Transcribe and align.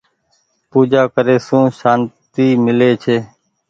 پوجآ 0.69 1.01
ڪري 1.13 1.35
سون 1.47 1.63
سانتي 1.79 2.47
ميلي 2.63 2.91
ڇي۔ 3.03 3.17